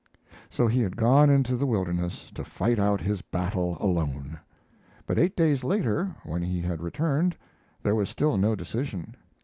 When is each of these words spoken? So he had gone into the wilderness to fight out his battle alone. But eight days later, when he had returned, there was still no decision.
So 0.49 0.65
he 0.65 0.81
had 0.81 0.97
gone 0.97 1.29
into 1.29 1.55
the 1.55 1.67
wilderness 1.67 2.31
to 2.31 2.43
fight 2.43 2.79
out 2.79 3.01
his 3.01 3.21
battle 3.21 3.77
alone. 3.79 4.39
But 5.05 5.19
eight 5.19 5.35
days 5.35 5.63
later, 5.63 6.15
when 6.23 6.41
he 6.41 6.59
had 6.59 6.81
returned, 6.81 7.35
there 7.83 7.93
was 7.93 8.09
still 8.09 8.35
no 8.35 8.55
decision. 8.55 9.15